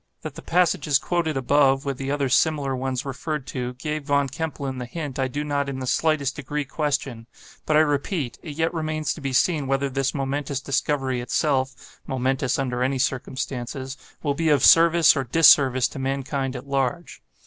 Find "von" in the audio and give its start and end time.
4.05-4.29